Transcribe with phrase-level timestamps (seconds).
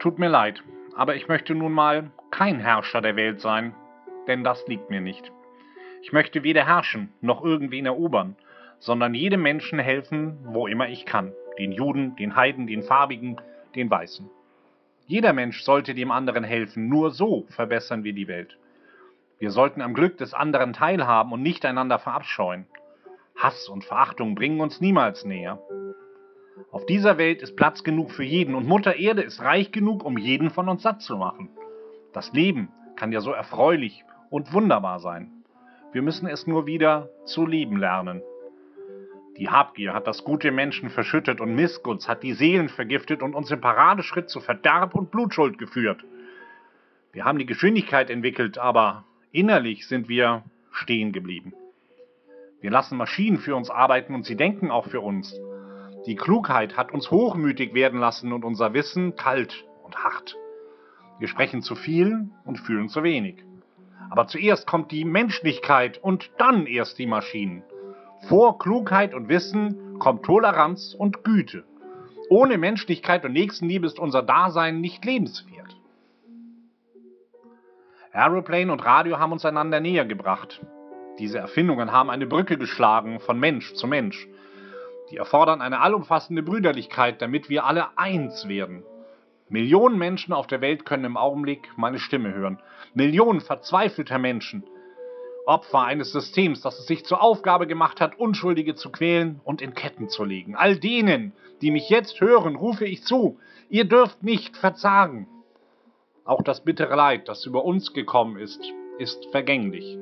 [0.00, 0.62] tut mir leid,
[0.96, 3.74] aber ich möchte nun mal kein Herrscher der Welt sein,
[4.26, 5.30] denn das liegt mir nicht.
[6.02, 8.34] Ich möchte weder herrschen noch irgendwen erobern,
[8.78, 11.32] sondern jedem Menschen helfen, wo immer ich kann.
[11.58, 13.40] Den Juden, den Heiden, den Farbigen,
[13.74, 14.28] den Weißen.
[15.06, 18.56] Jeder Mensch sollte dem anderen helfen, nur so verbessern wir die Welt.
[19.38, 22.66] Wir sollten am Glück des anderen teilhaben und nicht einander verabscheuen.
[23.36, 25.60] Hass und Verachtung bringen uns niemals näher.
[26.70, 30.18] Auf dieser Welt ist Platz genug für jeden und Mutter Erde ist reich genug, um
[30.18, 31.50] jeden von uns satt zu machen.
[32.12, 35.30] Das Leben kann ja so erfreulich und wunderbar sein.
[35.92, 38.22] Wir müssen es nur wieder zu lieben lernen.
[39.38, 43.50] Die Habgier hat das gute Menschen verschüttet und Missgunst hat die Seelen vergiftet und uns
[43.50, 46.04] im Paradeschritt zu Verderb und Blutschuld geführt.
[47.12, 51.54] Wir haben die Geschwindigkeit entwickelt, aber innerlich sind wir stehen geblieben.
[52.60, 55.34] Wir lassen Maschinen für uns arbeiten und sie denken auch für uns.
[56.06, 60.36] Die Klugheit hat uns hochmütig werden lassen und unser Wissen kalt und hart.
[61.18, 63.44] Wir sprechen zu viel und fühlen zu wenig.
[64.08, 67.62] Aber zuerst kommt die Menschlichkeit und dann erst die Maschinen.
[68.28, 71.64] Vor Klugheit und Wissen kommt Toleranz und Güte.
[72.30, 75.76] Ohne Menschlichkeit und Nächstenliebe ist unser Dasein nicht lebenswert.
[78.12, 80.60] Aeroplane und Radio haben uns einander näher gebracht.
[81.18, 84.26] Diese Erfindungen haben eine Brücke geschlagen von Mensch zu Mensch.
[85.10, 88.84] Die erfordern eine allumfassende Brüderlichkeit, damit wir alle eins werden.
[89.48, 92.60] Millionen Menschen auf der Welt können im Augenblick meine Stimme hören.
[92.94, 94.62] Millionen verzweifelter Menschen.
[95.46, 99.74] Opfer eines Systems, das es sich zur Aufgabe gemacht hat, Unschuldige zu quälen und in
[99.74, 100.54] Ketten zu legen.
[100.54, 103.38] All denen, die mich jetzt hören, rufe ich zu,
[103.68, 105.26] ihr dürft nicht verzagen.
[106.24, 108.62] Auch das bittere Leid, das über uns gekommen ist,
[108.98, 109.98] ist vergänglich.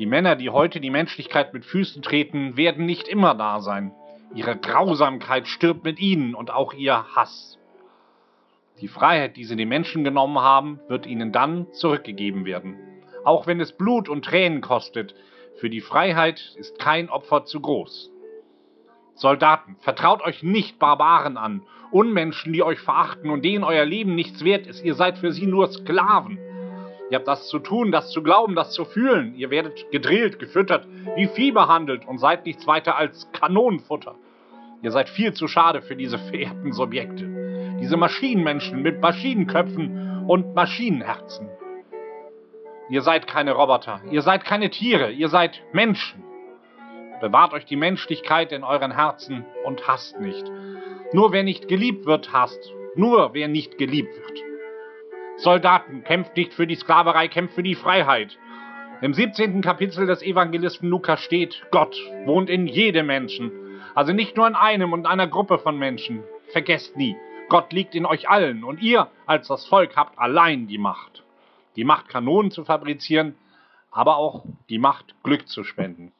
[0.00, 3.92] Die Männer, die heute die Menschlichkeit mit Füßen treten, werden nicht immer da sein.
[4.34, 7.58] Ihre Grausamkeit stirbt mit ihnen und auch ihr Hass.
[8.80, 12.78] Die Freiheit, die sie den Menschen genommen haben, wird ihnen dann zurückgegeben werden.
[13.26, 15.14] Auch wenn es Blut und Tränen kostet,
[15.56, 18.10] für die Freiheit ist kein Opfer zu groß.
[19.16, 24.44] Soldaten, vertraut euch nicht Barbaren an, Unmenschen, die euch verachten und denen euer Leben nichts
[24.46, 24.82] wert ist.
[24.82, 26.38] Ihr seid für sie nur Sklaven.
[27.10, 29.34] Ihr habt das zu tun, das zu glauben, das zu fühlen.
[29.34, 34.14] Ihr werdet gedrillt, gefüttert, wie Vieh behandelt und seid nichts weiter als Kanonenfutter.
[34.82, 37.28] Ihr seid viel zu schade für diese verehrten Subjekte.
[37.80, 41.48] Diese Maschinenmenschen mit Maschinenköpfen und Maschinenherzen.
[42.88, 46.22] Ihr seid keine Roboter, ihr seid keine Tiere, ihr seid Menschen.
[47.20, 50.50] Bewahrt euch die Menschlichkeit in euren Herzen und hasst nicht.
[51.12, 52.72] Nur wer nicht geliebt wird, hasst.
[52.94, 54.49] Nur wer nicht geliebt wird.
[55.42, 58.38] Soldaten, kämpft nicht für die Sklaverei, kämpft für die Freiheit.
[59.00, 59.62] Im 17.
[59.62, 61.96] Kapitel des Evangelisten Lukas steht, Gott
[62.26, 63.50] wohnt in jedem Menschen,
[63.94, 66.22] also nicht nur in einem und einer Gruppe von Menschen.
[66.52, 67.16] Vergesst nie,
[67.48, 71.24] Gott liegt in euch allen und ihr als das Volk habt allein die Macht.
[71.74, 73.34] Die Macht, Kanonen zu fabrizieren,
[73.90, 76.12] aber auch die Macht, Glück zu spenden.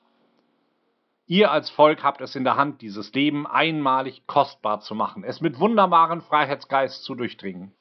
[1.26, 5.42] Ihr als Volk habt es in der Hand, dieses Leben einmalig kostbar zu machen, es
[5.42, 7.74] mit wunderbaren Freiheitsgeist zu durchdringen.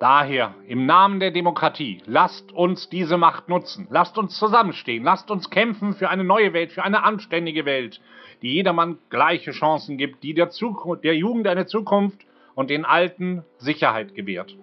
[0.00, 3.86] Daher, im Namen der Demokratie, lasst uns diese Macht nutzen.
[3.90, 5.04] Lasst uns zusammenstehen.
[5.04, 8.00] Lasst uns kämpfen für eine neue Welt, für eine anständige Welt,
[8.40, 12.24] die jedermann gleiche Chancen gibt, die der, Zukunft, der Jugend eine Zukunft
[12.54, 14.56] und den Alten Sicherheit gewährt.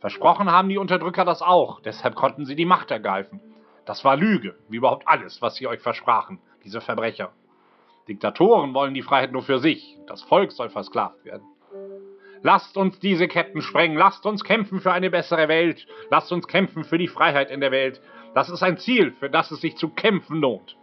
[0.00, 3.42] Versprochen haben die Unterdrücker das auch, deshalb konnten sie die Macht ergreifen.
[3.84, 7.30] Das war Lüge, wie überhaupt alles, was sie euch versprachen, diese Verbrecher.
[8.08, 11.44] Diktatoren wollen die Freiheit nur für sich, das Volk soll versklavt werden.
[12.46, 13.98] Lasst uns diese Ketten sprengen.
[13.98, 15.84] Lasst uns kämpfen für eine bessere Welt.
[16.10, 18.00] Lasst uns kämpfen für die Freiheit in der Welt.
[18.36, 20.76] Das ist ein Ziel, für das es sich zu kämpfen lohnt.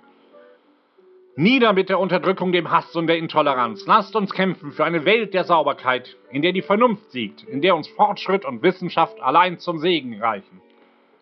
[1.38, 3.86] Nieder mit der Unterdrückung, dem Hass und der Intoleranz.
[3.88, 7.78] Lasst uns kämpfen für eine Welt der Sauberkeit, in der die Vernunft siegt, in der
[7.78, 10.60] uns Fortschritt und Wissenschaft allein zum Segen reichen.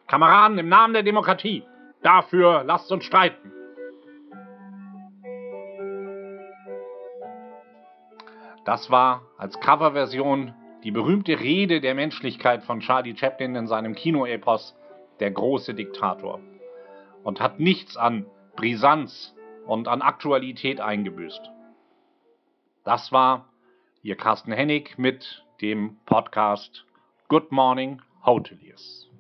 [0.08, 1.62] Kameraden, im Namen der Demokratie,
[2.02, 3.52] dafür lasst uns streiten.
[8.66, 10.54] Das war als Coverversion
[10.84, 14.76] die berühmte Rede der Menschlichkeit von Charlie Chaplin in seinem Kinoepos
[15.20, 16.40] Der große Diktator
[17.24, 18.26] und hat nichts an
[18.56, 19.36] Brisanz
[19.66, 21.42] und an Aktualität eingebüßt.
[22.84, 23.46] Das war
[24.04, 26.86] Ihr Carsten Hennig mit dem Podcast
[27.28, 29.11] Good Morning Hoteliers.